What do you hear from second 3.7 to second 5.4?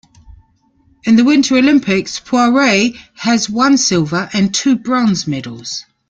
silver and two bronze